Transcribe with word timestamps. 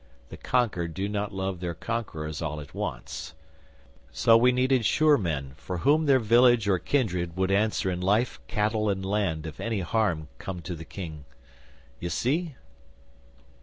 The 0.29 0.37
conquered 0.37 0.95
do 0.95 1.07
not 1.07 1.31
love 1.31 1.59
their 1.59 1.75
conquerors 1.75 2.41
all 2.41 2.59
at 2.59 2.73
once. 2.73 3.35
So 4.11 4.35
we 4.35 4.51
needed 4.51 4.83
sure 4.83 5.15
men, 5.15 5.51
for 5.57 5.77
whom 5.77 6.07
their 6.07 6.17
village 6.17 6.67
or 6.67 6.79
kindred 6.79 7.37
would 7.37 7.51
answer 7.51 7.91
in 7.91 8.01
life, 8.01 8.39
cattle, 8.47 8.89
and 8.89 9.05
land 9.05 9.45
if 9.45 9.59
any 9.59 9.81
harm 9.81 10.27
come 10.39 10.59
to 10.63 10.73
the 10.73 10.85
King. 10.85 11.25
Ye 11.99 12.09
see? 12.09 12.55